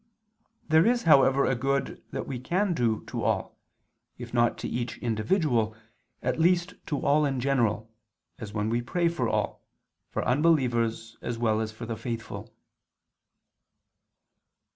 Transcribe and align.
There 0.67 0.83
is 0.87 1.03
however 1.03 1.45
a 1.45 1.53
good 1.53 2.01
that 2.09 2.25
we 2.25 2.39
can 2.39 2.73
do 2.73 3.03
to 3.05 3.21
all, 3.21 3.59
if 4.17 4.33
not 4.33 4.57
to 4.57 4.67
each 4.67 4.97
individual, 4.97 5.75
at 6.23 6.39
least 6.39 6.73
to 6.87 7.05
all 7.05 7.23
in 7.23 7.39
general, 7.39 7.93
as 8.39 8.51
when 8.51 8.69
we 8.69 8.81
pray 8.81 9.07
for 9.09 9.29
all, 9.29 9.63
for 10.09 10.25
unbelievers 10.25 11.17
as 11.21 11.37
well 11.37 11.61
as 11.61 11.71
for 11.71 11.85
the 11.85 11.95
faithful. 11.97 12.51